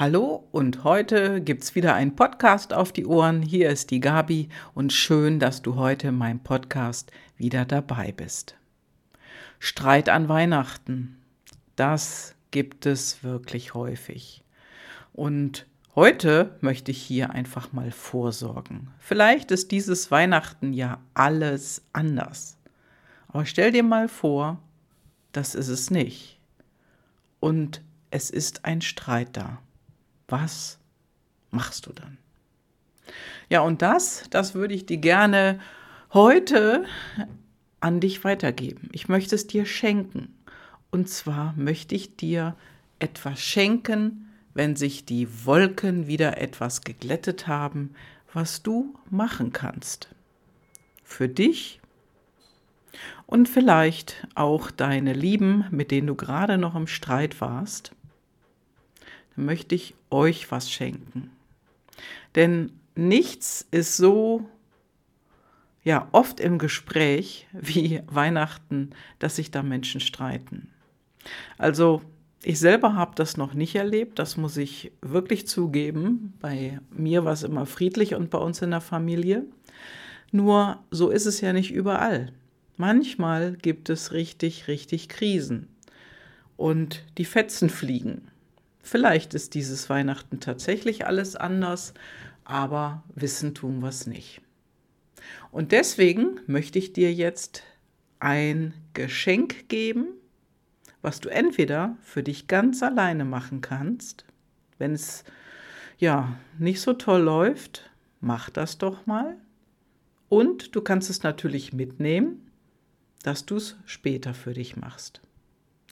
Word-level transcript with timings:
Hallo 0.00 0.46
und 0.52 0.84
heute 0.84 1.40
gibt's 1.40 1.74
wieder 1.74 1.96
einen 1.96 2.14
Podcast 2.14 2.72
auf 2.72 2.92
die 2.92 3.04
Ohren. 3.04 3.42
Hier 3.42 3.68
ist 3.68 3.90
die 3.90 3.98
Gabi 3.98 4.48
und 4.72 4.92
schön, 4.92 5.40
dass 5.40 5.60
du 5.60 5.74
heute 5.74 6.06
in 6.06 6.14
meinem 6.14 6.38
Podcast 6.38 7.10
wieder 7.36 7.64
dabei 7.64 8.12
bist. 8.12 8.56
Streit 9.58 10.08
an 10.08 10.28
Weihnachten. 10.28 11.18
Das 11.74 12.36
gibt 12.52 12.86
es 12.86 13.24
wirklich 13.24 13.74
häufig. 13.74 14.44
Und 15.14 15.66
heute 15.96 16.56
möchte 16.60 16.92
ich 16.92 17.02
hier 17.02 17.30
einfach 17.30 17.72
mal 17.72 17.90
vorsorgen. 17.90 18.92
Vielleicht 19.00 19.50
ist 19.50 19.72
dieses 19.72 20.12
Weihnachten 20.12 20.74
ja 20.74 21.00
alles 21.14 21.82
anders. 21.92 22.56
Aber 23.26 23.46
stell 23.46 23.72
dir 23.72 23.82
mal 23.82 24.06
vor, 24.06 24.60
das 25.32 25.56
ist 25.56 25.66
es 25.66 25.90
nicht. 25.90 26.38
Und 27.40 27.82
es 28.12 28.30
ist 28.30 28.64
ein 28.64 28.80
Streit 28.80 29.36
da 29.36 29.58
was 30.28 30.78
machst 31.50 31.86
du 31.86 31.92
dann? 31.92 32.18
Ja, 33.48 33.62
und 33.62 33.82
das, 33.82 34.24
das 34.30 34.54
würde 34.54 34.74
ich 34.74 34.86
dir 34.86 34.98
gerne 34.98 35.58
heute 36.12 36.84
an 37.80 38.00
dich 38.00 38.24
weitergeben. 38.24 38.88
Ich 38.92 39.08
möchte 39.08 39.34
es 39.34 39.46
dir 39.46 39.64
schenken. 39.64 40.34
Und 40.90 41.08
zwar 41.08 41.54
möchte 41.56 41.94
ich 41.94 42.16
dir 42.16 42.56
etwas 42.98 43.40
schenken, 43.40 44.28
wenn 44.54 44.76
sich 44.76 45.04
die 45.04 45.46
Wolken 45.46 46.06
wieder 46.06 46.38
etwas 46.38 46.82
geglättet 46.82 47.46
haben, 47.46 47.94
was 48.32 48.62
du 48.62 48.94
machen 49.10 49.52
kannst. 49.52 50.08
Für 51.04 51.28
dich 51.28 51.80
und 53.26 53.48
vielleicht 53.48 54.26
auch 54.34 54.70
deine 54.70 55.12
Lieben, 55.12 55.64
mit 55.70 55.90
denen 55.90 56.06
du 56.06 56.14
gerade 56.14 56.58
noch 56.58 56.74
im 56.74 56.86
Streit 56.86 57.40
warst 57.40 57.92
möchte 59.38 59.74
ich 59.74 59.94
euch 60.10 60.50
was 60.50 60.70
schenken. 60.70 61.30
Denn 62.34 62.72
nichts 62.94 63.66
ist 63.70 63.96
so 63.96 64.46
ja 65.84 66.08
oft 66.12 66.40
im 66.40 66.58
Gespräch 66.58 67.46
wie 67.52 68.02
Weihnachten, 68.06 68.90
dass 69.18 69.36
sich 69.36 69.50
da 69.50 69.62
Menschen 69.62 70.00
streiten. 70.00 70.68
Also 71.56 72.02
ich 72.42 72.58
selber 72.58 72.94
habe 72.94 73.12
das 73.16 73.36
noch 73.36 73.54
nicht 73.54 73.74
erlebt, 73.74 74.18
das 74.18 74.36
muss 74.36 74.56
ich 74.56 74.92
wirklich 75.02 75.46
zugeben. 75.48 76.34
Bei 76.40 76.80
mir 76.90 77.24
war 77.24 77.32
es 77.32 77.42
immer 77.42 77.66
friedlich 77.66 78.14
und 78.14 78.30
bei 78.30 78.38
uns 78.38 78.62
in 78.62 78.70
der 78.70 78.80
Familie. 78.80 79.44
Nur 80.30 80.78
so 80.90 81.10
ist 81.10 81.26
es 81.26 81.40
ja 81.40 81.52
nicht 81.52 81.72
überall. 81.72 82.32
Manchmal 82.76 83.54
gibt 83.54 83.88
es 83.88 84.12
richtig, 84.12 84.68
richtig 84.68 85.08
Krisen 85.08 85.68
und 86.56 87.04
die 87.16 87.24
Fetzen 87.24 87.70
fliegen. 87.70 88.28
Vielleicht 88.90 89.34
ist 89.34 89.52
dieses 89.52 89.90
Weihnachten 89.90 90.40
tatsächlich 90.40 91.06
alles 91.06 91.36
anders, 91.36 91.92
aber 92.44 93.02
wissen 93.14 93.54
tun 93.54 93.80
wir 93.80 93.90
es 93.90 94.06
nicht. 94.06 94.40
Und 95.50 95.72
deswegen 95.72 96.40
möchte 96.46 96.78
ich 96.78 96.94
dir 96.94 97.12
jetzt 97.12 97.64
ein 98.18 98.72
Geschenk 98.94 99.68
geben, 99.68 100.06
was 101.02 101.20
du 101.20 101.28
entweder 101.28 101.98
für 102.00 102.22
dich 102.22 102.46
ganz 102.46 102.82
alleine 102.82 103.26
machen 103.26 103.60
kannst, 103.60 104.24
wenn 104.78 104.94
es 104.94 105.22
ja 105.98 106.38
nicht 106.58 106.80
so 106.80 106.94
toll 106.94 107.20
läuft, 107.20 107.90
mach 108.22 108.48
das 108.48 108.78
doch 108.78 109.04
mal. 109.04 109.36
Und 110.30 110.74
du 110.74 110.80
kannst 110.80 111.10
es 111.10 111.22
natürlich 111.22 111.74
mitnehmen, 111.74 112.50
dass 113.22 113.44
du 113.44 113.56
es 113.56 113.76
später 113.84 114.32
für 114.32 114.54
dich 114.54 114.78
machst 114.78 115.20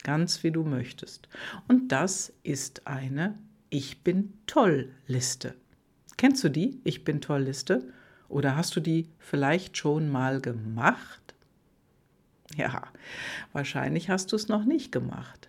ganz 0.03 0.43
wie 0.43 0.51
du 0.51 0.65
möchtest. 0.65 1.29
Und 1.69 1.93
das 1.93 2.33
ist 2.43 2.87
eine 2.87 3.39
Ich 3.71 4.03
bin 4.05 4.33
toll 4.47 4.93
Liste. 5.07 5.55
Kennst 6.17 6.45
du 6.45 6.49
die 6.49 6.81
Ich 6.85 7.05
bin 7.05 7.21
toll 7.21 7.43
Liste? 7.43 7.93
Oder 8.29 8.57
hast 8.57 8.75
du 8.77 8.81
die 8.81 9.09
vielleicht 9.19 9.77
schon 9.77 10.09
mal 10.11 10.41
gemacht? 10.41 11.35
Ja, 12.55 12.83
wahrscheinlich 13.53 14.09
hast 14.09 14.33
du 14.33 14.37
es 14.37 14.49
noch 14.49 14.65
nicht 14.65 14.93
gemacht. 14.93 15.49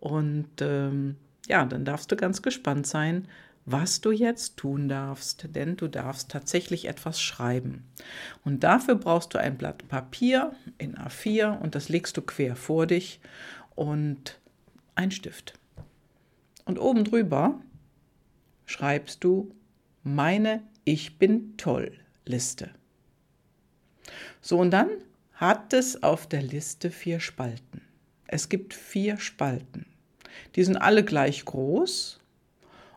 Und 0.00 0.48
ähm, 0.60 1.16
ja, 1.46 1.64
dann 1.64 1.84
darfst 1.84 2.10
du 2.10 2.16
ganz 2.16 2.42
gespannt 2.42 2.86
sein, 2.86 3.26
was 3.64 4.00
du 4.00 4.10
jetzt 4.10 4.56
tun 4.56 4.88
darfst, 4.88 5.54
denn 5.54 5.76
du 5.76 5.88
darfst 5.88 6.30
tatsächlich 6.30 6.86
etwas 6.86 7.20
schreiben. 7.20 7.84
Und 8.44 8.64
dafür 8.64 8.94
brauchst 8.94 9.34
du 9.34 9.38
ein 9.38 9.56
Blatt 9.56 9.86
Papier 9.88 10.54
in 10.78 10.96
A4 10.96 11.58
und 11.58 11.74
das 11.74 11.88
legst 11.88 12.16
du 12.16 12.22
quer 12.22 12.56
vor 12.56 12.86
dich 12.86 13.20
und 13.74 14.40
ein 14.94 15.10
Stift. 15.10 15.54
Und 16.64 16.78
oben 16.78 17.04
drüber 17.04 17.60
schreibst 18.66 19.24
du 19.24 19.54
meine 20.02 20.62
Ich 20.84 21.18
bin 21.18 21.56
toll 21.56 21.92
Liste. 22.24 22.70
So, 24.40 24.58
und 24.58 24.70
dann 24.70 24.90
hat 25.32 25.72
es 25.72 26.02
auf 26.02 26.26
der 26.26 26.42
Liste 26.42 26.90
vier 26.90 27.20
Spalten. 27.20 27.82
Es 28.26 28.48
gibt 28.48 28.74
vier 28.74 29.18
Spalten. 29.18 29.86
Die 30.54 30.64
sind 30.64 30.76
alle 30.76 31.04
gleich 31.04 31.44
groß 31.44 32.19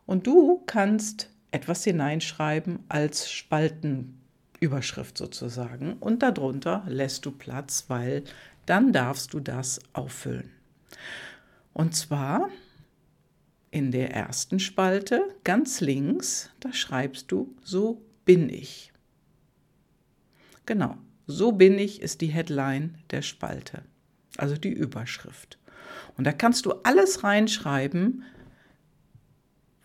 und 0.05 0.27
du 0.27 0.63
kannst 0.65 1.29
etwas 1.51 1.83
hineinschreiben 1.83 2.79
als 2.89 3.31
Spaltenüberschrift 3.31 5.17
sozusagen 5.17 5.93
und 5.99 6.23
darunter 6.23 6.83
lässt 6.87 7.25
du 7.25 7.31
Platz, 7.31 7.85
weil 7.87 8.23
dann 8.65 8.93
darfst 8.93 9.33
du 9.33 9.39
das 9.39 9.79
auffüllen. 9.93 10.51
Und 11.73 11.95
zwar 11.95 12.49
in 13.71 13.91
der 13.91 14.11
ersten 14.11 14.59
Spalte 14.59 15.23
ganz 15.43 15.81
links, 15.81 16.51
da 16.59 16.71
schreibst 16.73 17.31
du, 17.31 17.55
so 17.63 18.01
bin 18.25 18.49
ich. 18.49 18.93
Genau, 20.65 20.97
so 21.27 21.51
bin 21.51 21.79
ich 21.79 22.01
ist 22.01 22.21
die 22.21 22.27
Headline 22.27 22.97
der 23.09 23.21
Spalte, 23.21 23.83
also 24.37 24.55
die 24.55 24.71
Überschrift. 24.71 25.57
Und 26.17 26.25
da 26.25 26.31
kannst 26.31 26.65
du 26.65 26.73
alles 26.83 27.23
reinschreiben, 27.23 28.23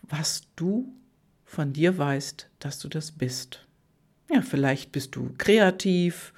was 0.09 0.43
du 0.55 0.93
von 1.45 1.73
dir 1.73 1.97
weißt, 1.97 2.49
dass 2.59 2.79
du 2.79 2.87
das 2.87 3.11
bist. 3.11 3.65
Ja, 4.31 4.41
vielleicht 4.41 4.91
bist 4.91 5.15
du 5.15 5.33
kreativ, 5.37 6.33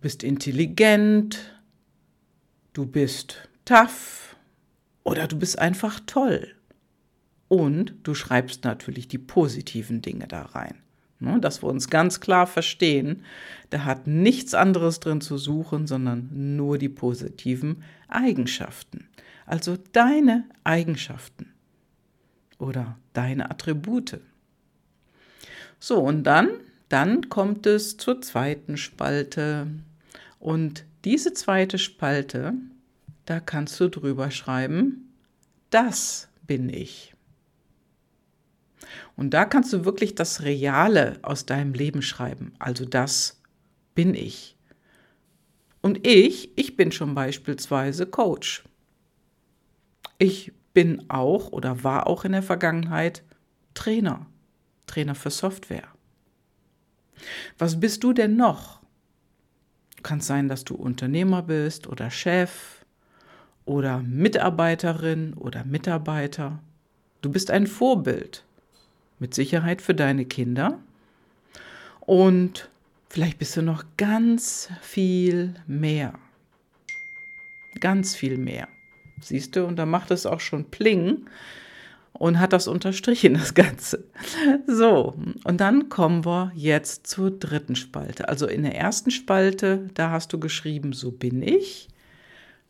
bist 0.00 0.22
intelligent, 0.22 1.52
du 2.72 2.86
bist 2.86 3.48
tough 3.64 4.36
oder 5.02 5.26
du 5.26 5.36
bist 5.36 5.58
einfach 5.58 6.00
toll. 6.06 6.54
Und 7.48 7.94
du 8.02 8.14
schreibst 8.14 8.64
natürlich 8.64 9.08
die 9.08 9.18
positiven 9.18 10.02
Dinge 10.02 10.28
da 10.28 10.42
rein. 10.42 10.82
Ne, 11.20 11.40
dass 11.40 11.64
wir 11.64 11.68
uns 11.68 11.90
ganz 11.90 12.20
klar 12.20 12.46
verstehen, 12.46 13.24
da 13.70 13.84
hat 13.84 14.06
nichts 14.06 14.54
anderes 14.54 15.00
drin 15.00 15.20
zu 15.20 15.36
suchen, 15.36 15.88
sondern 15.88 16.28
nur 16.56 16.78
die 16.78 16.88
positiven 16.88 17.82
Eigenschaften. 18.06 19.08
Also 19.44 19.76
deine 19.92 20.44
Eigenschaften 20.62 21.47
oder 22.58 22.98
deine 23.12 23.50
Attribute. 23.50 24.20
So, 25.80 26.00
und 26.00 26.24
dann, 26.24 26.50
dann 26.88 27.28
kommt 27.28 27.66
es 27.66 27.96
zur 27.96 28.20
zweiten 28.20 28.76
Spalte. 28.76 29.68
Und 30.40 30.84
diese 31.04 31.32
zweite 31.32 31.78
Spalte, 31.78 32.54
da 33.26 33.40
kannst 33.40 33.78
du 33.80 33.88
drüber 33.88 34.30
schreiben, 34.30 35.12
das 35.70 36.28
bin 36.46 36.68
ich. 36.68 37.14
Und 39.16 39.34
da 39.34 39.44
kannst 39.44 39.72
du 39.72 39.84
wirklich 39.84 40.14
das 40.14 40.42
Reale 40.42 41.18
aus 41.22 41.44
deinem 41.44 41.74
Leben 41.74 42.02
schreiben. 42.02 42.52
Also 42.58 42.84
das 42.84 43.40
bin 43.94 44.14
ich. 44.14 44.56
Und 45.80 46.06
ich, 46.06 46.56
ich 46.56 46.76
bin 46.76 46.92
schon 46.92 47.14
beispielsweise 47.14 48.06
Coach. 48.06 48.64
Ich 50.18 50.52
bin 50.78 51.10
auch 51.10 51.50
oder 51.50 51.82
war 51.82 52.06
auch 52.06 52.24
in 52.24 52.30
der 52.30 52.42
Vergangenheit 52.44 53.24
Trainer, 53.74 54.26
Trainer 54.86 55.16
für 55.16 55.30
Software. 55.30 55.88
Was 57.58 57.80
bist 57.80 58.04
du 58.04 58.12
denn 58.12 58.36
noch? 58.36 58.78
Kann 60.04 60.20
sein, 60.20 60.46
dass 60.46 60.62
du 60.62 60.76
Unternehmer 60.76 61.42
bist 61.42 61.88
oder 61.88 62.12
Chef, 62.12 62.78
oder 63.64 63.98
Mitarbeiterin 63.98 65.34
oder 65.34 65.64
Mitarbeiter. 65.64 66.60
Du 67.22 67.32
bist 67.32 67.50
ein 67.50 67.66
Vorbild, 67.66 68.44
mit 69.18 69.34
Sicherheit 69.34 69.82
für 69.82 69.96
deine 69.96 70.26
Kinder. 70.26 70.78
Und 72.02 72.70
vielleicht 73.08 73.40
bist 73.40 73.56
du 73.56 73.62
noch 73.62 73.84
ganz 73.96 74.70
viel 74.80 75.54
mehr. 75.66 76.14
Ganz 77.80 78.14
viel 78.14 78.38
mehr. 78.38 78.68
Siehst 79.20 79.56
du, 79.56 79.64
und 79.64 79.76
da 79.76 79.86
macht 79.86 80.10
es 80.10 80.26
auch 80.26 80.40
schon 80.40 80.70
Pling 80.70 81.26
und 82.12 82.40
hat 82.40 82.52
das 82.52 82.68
unterstrichen, 82.68 83.34
das 83.38 83.54
Ganze. 83.54 84.04
So, 84.66 85.14
und 85.44 85.60
dann 85.60 85.88
kommen 85.88 86.24
wir 86.24 86.52
jetzt 86.54 87.06
zur 87.06 87.30
dritten 87.30 87.76
Spalte. 87.76 88.28
Also 88.28 88.46
in 88.46 88.62
der 88.62 88.74
ersten 88.74 89.10
Spalte, 89.10 89.88
da 89.94 90.10
hast 90.10 90.32
du 90.32 90.40
geschrieben, 90.40 90.92
so 90.92 91.10
bin 91.10 91.42
ich. 91.42 91.88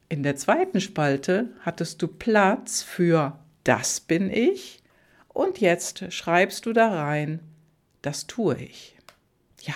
In 0.09 0.23
der 0.23 0.37
zweiten 0.37 0.81
Spalte 0.81 1.51
hattest 1.61 2.01
du 2.01 2.09
Platz 2.09 2.83
für 2.83 3.39
das 3.65 4.01
bin 4.01 4.31
ich 4.31 4.83
Und 5.29 5.61
jetzt 5.61 6.11
schreibst 6.13 6.65
du 6.65 6.73
da 6.73 6.89
rein, 6.89 7.41
das 8.03 8.27
tue 8.27 8.57
ich. 8.57 8.97
Ja. 9.61 9.75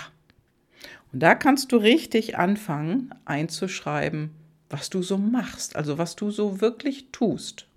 Und 1.11 1.19
da 1.19 1.35
kannst 1.35 1.71
du 1.71 1.77
richtig 1.77 2.37
anfangen 2.37 3.13
einzuschreiben, 3.25 4.31
was 4.73 4.89
du 4.89 5.03
so 5.03 5.19
machst, 5.19 5.75
also 5.75 5.99
was 5.99 6.15
du 6.15 6.31
so 6.31 6.59
wirklich 6.59 7.05
tust. 7.11 7.67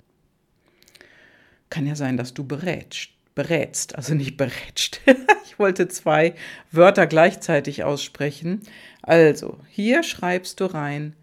Kann 1.68 1.86
ja 1.86 1.94
sein, 1.94 2.16
dass 2.16 2.32
du 2.32 2.42
berätst, 2.42 3.10
berätst, 3.34 3.94
also 3.96 4.14
nicht 4.14 4.38
berätscht. 4.38 5.02
ich 5.44 5.58
wollte 5.58 5.88
zwei 5.88 6.34
Wörter 6.72 7.06
gleichzeitig 7.06 7.84
aussprechen. 7.84 8.62
Also, 9.02 9.60
hier 9.68 10.02
schreibst 10.04 10.58
du 10.60 10.64
rein, 10.64 11.14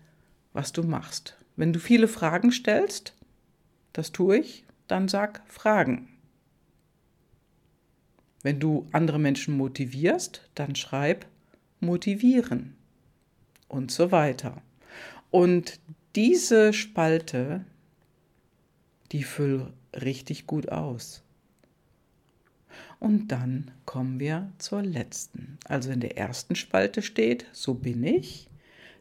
was 0.54 0.74
du 0.74 0.84
machst. 0.84 1.38
Wenn 1.56 1.74
du 1.74 1.80
viele 1.80 2.08
Fragen 2.08 2.52
stellst, 2.52 3.16
das 3.94 4.12
tue 4.12 4.38
ich, 4.38 4.66
dann 4.88 5.08
sag 5.08 5.42
Fragen. 5.48 6.08
Wenn 8.44 8.60
du 8.60 8.88
andere 8.92 9.18
Menschen 9.18 9.58
motivierst, 9.58 10.48
dann 10.54 10.76
schreib 10.76 11.26
motivieren 11.80 12.76
und 13.68 13.90
so 13.90 14.12
weiter. 14.12 14.62
Und 15.33 15.80
diese 16.15 16.74
Spalte, 16.74 17.65
die 19.12 19.24
füll 19.24 19.74
richtig 19.95 20.45
gut 20.45 20.69
aus. 20.69 21.24
Und 23.00 23.30
dann 23.30 23.71
kommen 23.85 24.19
wir 24.19 24.51
zur 24.59 24.83
letzten. 24.83 25.57
Also 25.65 25.89
in 25.89 26.01
der 26.01 26.19
ersten 26.19 26.53
Spalte 26.53 27.01
steht, 27.01 27.47
so 27.51 27.74
bin 27.74 28.03
ich. 28.03 28.47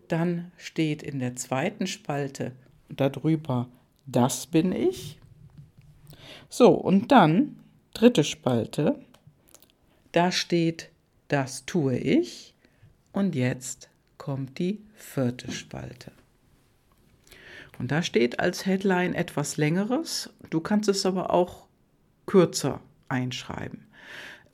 Dann 0.08 0.50
steht 0.56 1.02
in 1.02 1.18
der 1.18 1.36
zweiten 1.36 1.86
Spalte 1.86 2.52
darüber, 2.88 3.68
das 4.06 4.46
bin 4.46 4.72
ich. 4.72 5.18
So, 6.48 6.70
und 6.70 7.12
dann 7.12 7.60
dritte 7.92 8.24
Spalte, 8.24 8.98
da 10.12 10.32
steht, 10.32 10.88
das 11.28 11.66
tue 11.66 11.98
ich. 11.98 12.54
Und 13.12 13.34
jetzt 13.34 13.90
kommt 14.16 14.58
die 14.58 14.80
vierte 14.94 15.52
Spalte. 15.52 16.10
Und 17.82 17.90
da 17.90 18.00
steht 18.00 18.38
als 18.38 18.64
Headline 18.64 19.12
etwas 19.12 19.56
längeres. 19.56 20.30
Du 20.50 20.60
kannst 20.60 20.88
es 20.88 21.04
aber 21.04 21.30
auch 21.30 21.66
kürzer 22.26 22.80
einschreiben. 23.08 23.88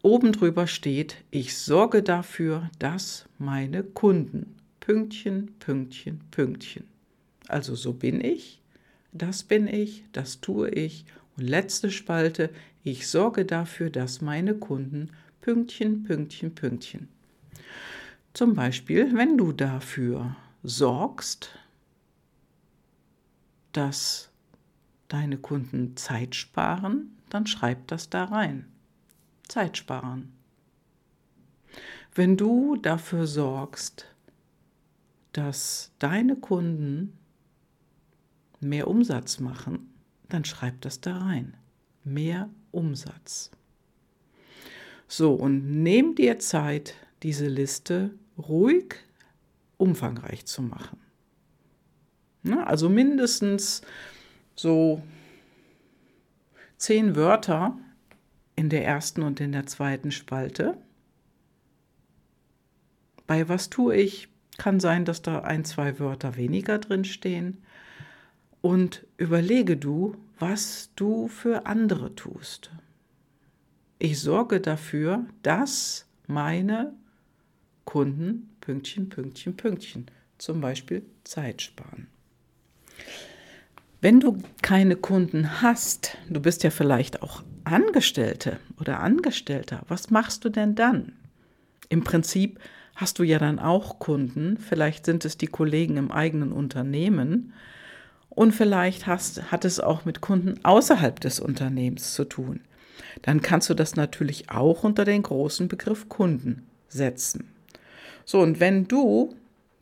Oben 0.00 0.32
drüber 0.32 0.66
steht, 0.66 1.16
ich 1.30 1.54
sorge 1.58 2.02
dafür, 2.02 2.70
dass 2.78 3.26
meine 3.36 3.82
Kunden 3.82 4.56
Pünktchen, 4.80 5.52
Pünktchen, 5.58 6.22
Pünktchen. 6.30 6.84
Also 7.48 7.74
so 7.74 7.92
bin 7.92 8.24
ich, 8.24 8.62
das 9.12 9.42
bin 9.42 9.66
ich, 9.66 10.04
das 10.12 10.40
tue 10.40 10.70
ich. 10.70 11.04
Und 11.36 11.46
letzte 11.46 11.90
Spalte, 11.90 12.48
ich 12.82 13.08
sorge 13.08 13.44
dafür, 13.44 13.90
dass 13.90 14.22
meine 14.22 14.54
Kunden 14.54 15.10
Pünktchen, 15.42 16.02
Pünktchen, 16.04 16.54
Pünktchen. 16.54 17.08
Zum 18.32 18.54
Beispiel, 18.54 19.14
wenn 19.14 19.36
du 19.36 19.52
dafür 19.52 20.34
sorgst, 20.62 21.50
dass 23.72 24.30
deine 25.08 25.38
Kunden 25.38 25.96
Zeit 25.96 26.34
sparen, 26.34 27.16
dann 27.30 27.46
schreib 27.46 27.86
das 27.88 28.10
da 28.10 28.24
rein. 28.24 28.66
Zeit 29.48 29.76
sparen. 29.76 30.32
Wenn 32.14 32.36
du 32.36 32.76
dafür 32.76 33.26
sorgst, 33.26 34.06
dass 35.32 35.92
deine 35.98 36.36
Kunden 36.36 37.16
mehr 38.60 38.88
Umsatz 38.88 39.40
machen, 39.40 39.90
dann 40.28 40.44
schreib 40.44 40.80
das 40.80 41.00
da 41.00 41.18
rein. 41.18 41.56
Mehr 42.04 42.50
Umsatz. 42.70 43.50
So, 45.06 45.34
und 45.34 45.82
nimm 45.82 46.14
dir 46.14 46.38
Zeit, 46.38 46.94
diese 47.22 47.48
Liste 47.48 48.10
ruhig 48.36 48.96
umfangreich 49.76 50.44
zu 50.44 50.62
machen. 50.62 50.98
Ne? 52.42 52.66
Also 52.66 52.88
mindestens 52.88 53.82
so 54.54 55.02
zehn 56.76 57.16
Wörter 57.16 57.76
in 58.56 58.68
der 58.68 58.84
ersten 58.84 59.22
und 59.22 59.40
in 59.40 59.52
der 59.52 59.66
zweiten 59.66 60.10
Spalte. 60.10 60.76
Bei 63.26 63.48
was 63.48 63.70
tue 63.70 63.94
ich 63.96 64.28
kann 64.58 64.80
sein, 64.80 65.04
dass 65.04 65.22
da 65.22 65.40
ein, 65.40 65.64
zwei 65.64 65.98
Wörter 65.98 66.36
weniger 66.36 66.78
drin 66.78 67.04
stehen. 67.04 67.62
Und 68.60 69.06
überlege 69.16 69.76
du, 69.76 70.16
was 70.38 70.90
du 70.96 71.28
für 71.28 71.64
andere 71.66 72.14
tust. 72.14 72.70
Ich 74.00 74.20
sorge 74.20 74.60
dafür, 74.60 75.24
dass 75.42 76.06
meine 76.26 76.92
Kunden 77.84 78.50
Pünktchen, 78.60 79.08
Pünktchen, 79.08 79.56
Pünktchen 79.56 80.06
zum 80.36 80.60
Beispiel 80.60 81.06
Zeit 81.24 81.62
sparen. 81.62 82.08
Wenn 84.00 84.20
du 84.20 84.38
keine 84.62 84.96
Kunden 84.96 85.60
hast, 85.60 86.16
du 86.28 86.40
bist 86.40 86.62
ja 86.62 86.70
vielleicht 86.70 87.22
auch 87.22 87.42
Angestellte 87.64 88.58
oder 88.80 89.00
Angestellter, 89.00 89.82
was 89.88 90.10
machst 90.10 90.44
du 90.44 90.50
denn 90.50 90.74
dann? 90.74 91.14
Im 91.88 92.04
Prinzip 92.04 92.60
hast 92.94 93.18
du 93.18 93.24
ja 93.24 93.38
dann 93.38 93.58
auch 93.58 93.98
Kunden, 93.98 94.56
vielleicht 94.56 95.06
sind 95.06 95.24
es 95.24 95.36
die 95.36 95.46
Kollegen 95.46 95.96
im 95.96 96.12
eigenen 96.12 96.52
Unternehmen 96.52 97.52
und 98.30 98.52
vielleicht 98.52 99.06
hast, 99.06 99.50
hat 99.50 99.64
es 99.64 99.80
auch 99.80 100.04
mit 100.04 100.20
Kunden 100.20 100.64
außerhalb 100.64 101.18
des 101.20 101.40
Unternehmens 101.40 102.14
zu 102.14 102.24
tun. 102.24 102.60
Dann 103.22 103.42
kannst 103.42 103.68
du 103.68 103.74
das 103.74 103.96
natürlich 103.96 104.50
auch 104.50 104.84
unter 104.84 105.04
den 105.04 105.22
großen 105.22 105.66
Begriff 105.66 106.08
Kunden 106.08 106.66
setzen. 106.88 107.52
So, 108.24 108.40
und 108.40 108.60
wenn 108.60 108.86
du 108.86 109.34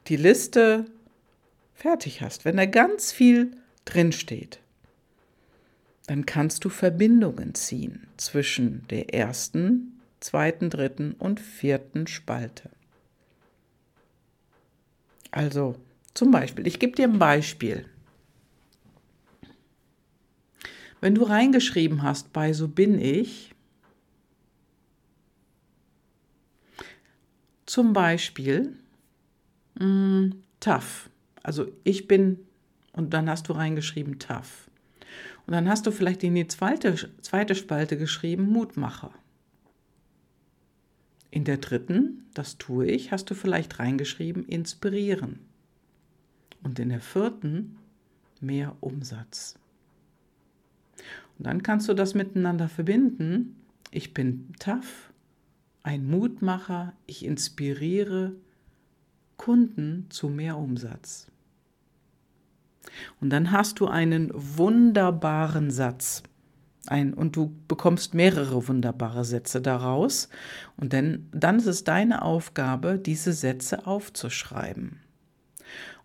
die 0.06 0.16
Liste 0.16 0.86
fertig 1.76 2.22
hast, 2.22 2.44
wenn 2.44 2.56
da 2.56 2.66
ganz 2.66 3.12
viel 3.12 3.52
drin 3.84 4.10
steht, 4.10 4.58
dann 6.06 6.26
kannst 6.26 6.64
du 6.64 6.68
Verbindungen 6.68 7.54
ziehen 7.54 8.08
zwischen 8.16 8.86
der 8.88 9.14
ersten, 9.14 10.00
zweiten, 10.20 10.70
dritten 10.70 11.12
und 11.12 11.38
vierten 11.38 12.06
Spalte. 12.06 12.70
Also 15.30 15.76
zum 16.14 16.30
Beispiel, 16.30 16.66
ich 16.66 16.78
gebe 16.78 16.96
dir 16.96 17.06
ein 17.06 17.18
Beispiel. 17.18 17.84
Wenn 21.00 21.14
du 21.14 21.24
reingeschrieben 21.24 22.02
hast 22.02 22.32
bei 22.32 22.52
So 22.54 22.68
bin 22.68 22.98
ich, 22.98 23.54
zum 27.66 27.92
Beispiel 27.92 28.78
mh, 29.74 29.84
mm, 29.84 30.42
tough, 30.60 31.10
also 31.46 31.70
ich 31.84 32.08
bin 32.08 32.40
und 32.92 33.14
dann 33.14 33.30
hast 33.30 33.48
du 33.48 33.52
reingeschrieben 33.52 34.18
tough. 34.18 34.68
Und 35.46 35.52
dann 35.52 35.68
hast 35.68 35.86
du 35.86 35.92
vielleicht 35.92 36.24
in 36.24 36.34
die 36.34 36.48
zweite, 36.48 36.96
zweite 37.22 37.54
Spalte 37.54 37.96
geschrieben 37.96 38.48
Mutmacher. 38.48 39.12
In 41.30 41.44
der 41.44 41.58
dritten, 41.58 42.24
das 42.34 42.58
tue 42.58 42.86
ich, 42.86 43.12
hast 43.12 43.30
du 43.30 43.36
vielleicht 43.36 43.78
reingeschrieben 43.78 44.42
inspirieren. 44.44 45.38
Und 46.64 46.80
in 46.80 46.88
der 46.88 47.00
vierten 47.00 47.76
mehr 48.40 48.74
Umsatz. 48.80 49.56
Und 51.38 51.46
dann 51.46 51.62
kannst 51.62 51.88
du 51.88 51.94
das 51.94 52.14
miteinander 52.14 52.68
verbinden. 52.68 53.54
Ich 53.92 54.14
bin 54.14 54.52
tough, 54.58 55.12
ein 55.84 56.10
Mutmacher, 56.10 56.92
ich 57.06 57.24
inspiriere 57.24 58.34
Kunden 59.36 60.06
zu 60.10 60.28
mehr 60.28 60.58
Umsatz. 60.58 61.30
Und 63.20 63.30
dann 63.30 63.52
hast 63.52 63.80
du 63.80 63.86
einen 63.86 64.30
wunderbaren 64.34 65.70
Satz. 65.70 66.22
Ein, 66.86 67.14
und 67.14 67.34
du 67.34 67.52
bekommst 67.66 68.14
mehrere 68.14 68.68
wunderbare 68.68 69.24
Sätze 69.24 69.60
daraus. 69.60 70.28
Und 70.76 70.92
dann, 70.92 71.28
dann 71.32 71.58
ist 71.58 71.66
es 71.66 71.84
deine 71.84 72.22
Aufgabe, 72.22 72.98
diese 72.98 73.32
Sätze 73.32 73.86
aufzuschreiben. 73.86 75.00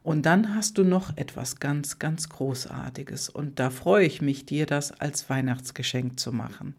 Und 0.03 0.25
dann 0.25 0.55
hast 0.55 0.79
du 0.79 0.83
noch 0.83 1.15
etwas 1.17 1.59
ganz, 1.59 1.99
ganz 1.99 2.29
Großartiges. 2.29 3.29
Und 3.29 3.59
da 3.59 3.69
freue 3.69 4.05
ich 4.05 4.21
mich, 4.21 4.47
dir 4.47 4.65
das 4.65 4.91
als 4.91 5.29
Weihnachtsgeschenk 5.29 6.19
zu 6.19 6.31
machen. 6.31 6.73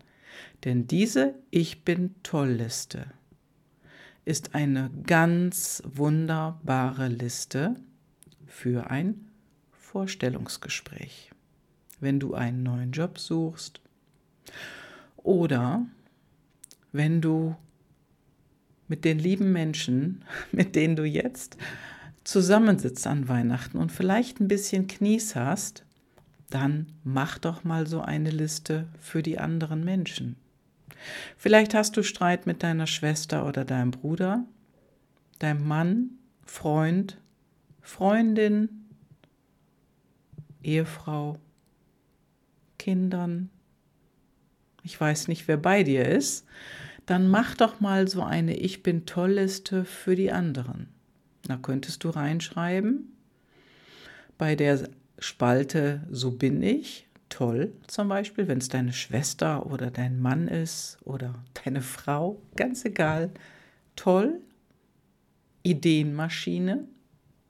Denn 0.65 0.89
diese 0.89 1.35
Ich 1.51 1.85
bin 1.85 2.15
toll 2.25 2.49
Liste 2.49 3.07
ist 4.25 4.55
eine 4.55 4.91
ganz 5.05 5.83
wunderbare 5.85 7.09
Liste 7.09 7.75
für 8.47 8.91
ein 8.91 9.32
Vorstellungsgespräch, 9.93 11.31
wenn 12.01 12.19
du 12.19 12.35
einen 12.35 12.63
neuen 12.63 12.93
Job 12.93 13.19
suchst 13.19 13.81
oder 15.17 15.87
wenn 16.93 17.21
du 17.21 17.57
mit 18.89 19.05
den 19.05 19.19
lieben 19.19 19.53
Menschen, 19.53 20.25
mit 20.53 20.75
denen 20.75 20.97
du 20.97 21.05
jetzt 21.05 21.57
zusammensitzt 22.25 23.07
an 23.07 23.29
Weihnachten 23.29 23.79
und 23.79 23.93
vielleicht 23.93 24.41
ein 24.41 24.49
bisschen 24.49 24.87
Knies 24.87 25.37
hast 25.37 25.85
dann 26.53 26.87
mach 27.03 27.39
doch 27.39 27.65
mal 27.65 27.87
so 27.87 28.03
eine 28.03 28.31
Liste 28.31 28.87
für 29.01 29.23
die 29.23 29.39
anderen 29.39 29.85
Menschen. 29.85 30.37
Vielleicht 31.37 31.75
hast 31.75 31.97
du 31.97 32.03
Streit 32.03 32.47
mit 32.47 32.63
deiner 32.63 32.87
Schwester 32.87 33.47
oder 33.47 33.65
deinem 33.65 33.91
Bruder, 33.91 34.45
deinem 35.39 35.67
Mann, 35.67 36.11
Freund, 36.45 37.17
Freundin, 37.81 38.82
Ehefrau, 40.63 41.39
Kindern. 42.79 43.51
Ich 44.83 45.01
weiß 45.01 45.29
nicht, 45.29 45.47
wer 45.49 45.57
bei 45.57 45.83
dir 45.83 46.07
ist. 46.07 46.47
Dann 47.07 47.29
mach 47.29 47.55
doch 47.55 47.81
mal 47.81 48.09
so 48.09 48.23
eine 48.23 48.57
Ich 48.57 48.83
bin 48.83 49.07
toll 49.07 49.33
Liste 49.33 49.85
für 49.85 50.17
die 50.17 50.33
anderen. 50.33 50.89
Da 51.45 51.57
könntest 51.57 52.05
du 52.05 52.11
reinschreiben, 52.11 53.13
bei 54.39 54.55
der 54.55 54.89
Spalte 55.19 56.03
So 56.11 56.31
bin 56.33 56.63
ich, 56.63 57.07
toll 57.29 57.73
zum 57.87 58.09
Beispiel, 58.09 58.49
wenn 58.49 58.59
es 58.59 58.69
deine 58.69 58.93
Schwester 58.93 59.67
oder 59.67 59.91
dein 59.91 60.21
Mann 60.21 60.49
ist 60.49 60.99
oder 61.05 61.35
deine 61.65 61.81
Frau, 61.81 62.41
ganz 62.57 62.85
egal, 62.85 63.31
toll, 63.97 64.41
Ideenmaschine 65.63 66.85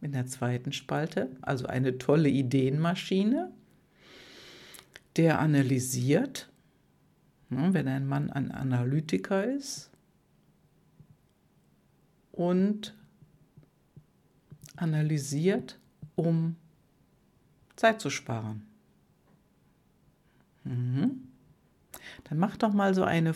in 0.03 0.13
der 0.13 0.27
zweiten 0.27 0.73
Spalte, 0.73 1.31
also 1.41 1.67
eine 1.67 1.97
tolle 1.97 2.29
Ideenmaschine, 2.29 3.51
der 5.17 5.39
analysiert, 5.39 6.51
ne, 7.49 7.73
wenn 7.73 7.87
ein 7.89 8.07
Mann 8.07 8.29
ein 8.29 8.51
Analytiker 8.51 9.45
ist 9.45 9.91
und 12.33 12.95
analysiert, 14.77 15.79
um 16.17 16.57
Zeit 17.77 18.01
zu 18.01 18.11
sparen. 18.11 18.67
Mhm. 20.65 21.29
Dann 22.25 22.39
mach 22.39 22.57
doch 22.57 22.73
mal 22.73 22.95
so 22.95 23.05
eine 23.05 23.35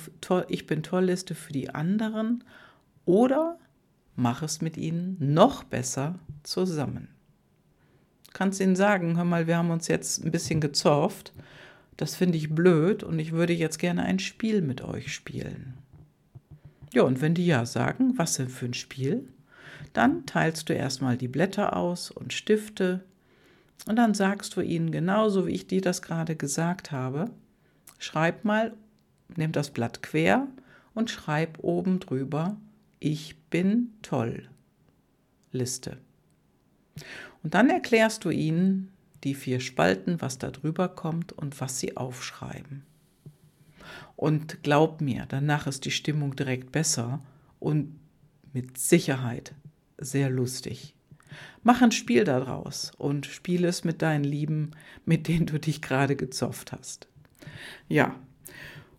Ich 0.49 0.67
bin 0.67 0.83
toll 0.83 1.05
Liste 1.05 1.35
für 1.35 1.53
die 1.53 1.71
anderen 1.71 2.43
oder 3.05 3.59
mach 4.17 4.43
es 4.43 4.61
mit 4.61 4.77
ihnen 4.77 5.17
noch 5.21 5.63
besser 5.63 6.19
zusammen. 6.43 7.09
Du 8.27 8.33
kannst 8.33 8.61
ihnen 8.61 8.77
sagen, 8.77 9.17
hör 9.17 9.25
mal, 9.25 9.47
wir 9.47 9.57
haben 9.57 9.71
uns 9.71 9.89
jetzt 9.89 10.25
ein 10.25 10.31
bisschen 10.31 10.61
gezorft, 10.61 11.33
das 11.97 12.15
finde 12.15 12.37
ich 12.37 12.55
blöd 12.55 13.03
und 13.03 13.19
ich 13.19 13.33
würde 13.33 13.53
jetzt 13.53 13.79
gerne 13.79 14.03
ein 14.03 14.19
Spiel 14.19 14.61
mit 14.61 14.83
euch 14.83 15.15
spielen. 15.15 15.75
Ja, 16.93 17.03
und 17.03 17.21
wenn 17.21 17.35
die 17.35 17.47
ja 17.47 17.65
sagen, 17.67 18.15
was 18.17 18.35
denn 18.35 18.49
für 18.49 18.67
ein 18.67 18.75
Spiel, 18.75 19.29
dann 19.93 20.27
teilst 20.27 20.69
du 20.69 20.75
erstmal 20.75 21.17
die 21.17 21.29
Blätter 21.29 21.77
aus 21.77 22.11
und 22.11 22.33
Stifte 22.33 23.05
und 23.87 23.97
dann 23.97 24.15
sagst 24.15 24.57
du 24.57 24.61
ihnen 24.61 24.91
genauso, 24.91 25.47
wie 25.47 25.53
ich 25.53 25.67
dir 25.67 25.81
das 25.81 26.03
gerade 26.03 26.37
gesagt 26.37 26.93
habe, 26.93 27.31
schreib 27.99 28.45
mal, 28.45 28.75
nimm 29.37 29.53
das 29.53 29.71
Blatt 29.71 30.03
quer 30.03 30.47
und 30.95 31.11
schreib 31.11 31.59
oben 31.63 32.01
drüber, 32.01 32.57
ich 33.01 33.37
bin 33.51 33.93
toll. 34.03 34.49
Liste. 35.53 35.99
Und 37.43 37.55
dann 37.55 37.71
erklärst 37.71 38.25
du 38.25 38.31
ihnen 38.31 38.93
die 39.25 39.35
vier 39.35 39.61
Spalten, 39.61 40.21
was 40.21 40.39
da 40.39 40.51
drüber 40.51 40.89
kommt 40.89 41.33
und 41.33 41.61
was 41.61 41.79
sie 41.79 41.97
aufschreiben. 41.97 42.85
Und 44.17 44.63
glaub 44.63 45.01
mir, 45.01 45.27
danach 45.29 45.67
ist 45.67 45.85
die 45.85 45.91
Stimmung 45.91 46.37
direkt 46.37 46.73
besser 46.73 47.21
und 47.59 47.99
mit 48.53 48.79
Sicherheit 48.79 49.55
sehr 49.99 50.31
lustig. 50.31 50.95
Mach 51.63 51.83
ein 51.83 51.93
Spiel 51.93 52.25
daraus 52.25 52.93
und 52.97 53.27
spiele 53.27 53.69
es 53.69 53.85
mit 53.85 54.01
deinen 54.01 54.25
Lieben, 54.25 54.71
mit 55.05 55.29
denen 55.29 55.47
du 55.47 55.59
dich 55.59 55.83
gerade 55.83 56.17
gezofft 56.17 56.73
hast. 56.73 57.09
Ja, 57.89 58.15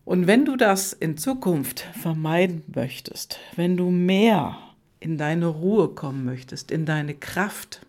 und 0.08 0.26
wenn 0.26 0.46
du 0.46 0.56
das 0.56 0.94
in 0.94 1.18
Zukunft 1.18 1.80
vermeiden 1.80 2.62
möchtest, 2.74 3.40
wenn 3.56 3.76
du 3.76 3.90
mehr 3.90 4.56
in 5.00 5.18
deine 5.18 5.48
Ruhe 5.48 5.88
kommen 5.90 6.24
möchtest, 6.24 6.70
in 6.70 6.86
deine 6.86 7.12
Kraft 7.12 7.84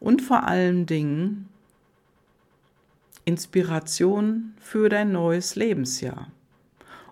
und 0.00 0.22
vor 0.22 0.44
allen 0.44 0.86
Dingen 0.86 1.50
Inspiration 3.26 4.54
für 4.58 4.88
dein 4.88 5.12
neues 5.12 5.54
Lebensjahr 5.54 6.32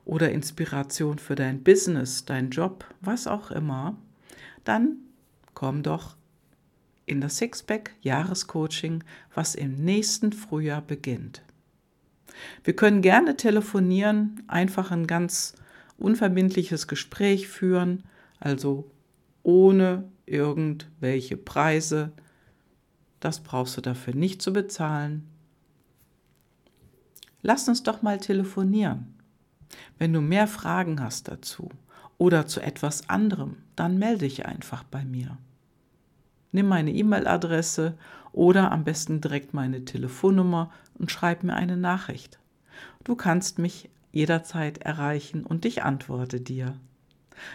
oder 0.06 0.32
Inspiration 0.32 1.18
für 1.18 1.34
dein 1.34 1.62
Business, 1.62 2.24
dein 2.24 2.48
Job, 2.48 2.86
was 3.02 3.26
auch 3.26 3.50
immer, 3.50 3.98
dann 4.64 4.96
komm 5.52 5.82
doch 5.82 6.16
in 7.04 7.20
das 7.20 7.36
Sixpack 7.36 7.90
Jahrescoaching, 8.00 9.04
was 9.34 9.54
im 9.54 9.74
nächsten 9.74 10.32
Frühjahr 10.32 10.80
beginnt. 10.80 11.42
Wir 12.64 12.76
können 12.76 13.02
gerne 13.02 13.36
telefonieren, 13.36 14.42
einfach 14.46 14.90
ein 14.90 15.06
ganz 15.06 15.54
unverbindliches 15.98 16.88
Gespräch 16.88 17.48
führen, 17.48 18.04
also 18.38 18.90
ohne 19.42 20.04
irgendwelche 20.26 21.36
Preise. 21.36 22.12
Das 23.20 23.40
brauchst 23.40 23.76
du 23.76 23.80
dafür 23.80 24.14
nicht 24.14 24.42
zu 24.42 24.52
bezahlen. 24.52 25.26
Lass 27.42 27.68
uns 27.68 27.82
doch 27.82 28.02
mal 28.02 28.18
telefonieren. 28.18 29.14
Wenn 29.98 30.12
du 30.12 30.20
mehr 30.20 30.46
Fragen 30.46 31.00
hast 31.00 31.28
dazu 31.28 31.70
oder 32.18 32.46
zu 32.46 32.60
etwas 32.60 33.08
anderem, 33.08 33.56
dann 33.76 33.98
melde 33.98 34.26
dich 34.26 34.46
einfach 34.46 34.82
bei 34.84 35.04
mir. 35.04 35.38
Nimm 36.52 36.68
meine 36.68 36.92
E-Mail-Adresse 36.92 37.96
oder 38.36 38.70
am 38.70 38.84
besten 38.84 39.20
direkt 39.20 39.54
meine 39.54 39.84
Telefonnummer 39.84 40.70
und 40.94 41.10
schreib 41.10 41.42
mir 41.42 41.54
eine 41.54 41.76
Nachricht. 41.76 42.38
Du 43.02 43.16
kannst 43.16 43.58
mich 43.58 43.88
jederzeit 44.12 44.78
erreichen 44.78 45.44
und 45.44 45.64
ich 45.64 45.82
antworte 45.82 46.40
dir. 46.40 46.78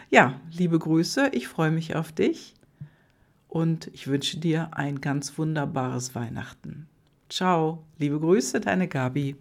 Ja, 0.10 0.42
liebe 0.52 0.80
Grüße, 0.80 1.30
ich 1.34 1.48
freue 1.48 1.72
mich 1.72 1.96
auf 1.96 2.12
dich 2.12 2.56
und 3.48 3.88
ich 3.94 4.08
wünsche 4.08 4.40
dir 4.40 4.70
ein 4.72 5.02
ganz 5.02 5.38
wunderbares 5.38 6.16
Weihnachten. 6.16 6.88
Ciao, 7.30 7.84
liebe 8.00 8.20
Grüße, 8.20 8.60
deine 8.60 8.88
Gabi. 8.88 9.36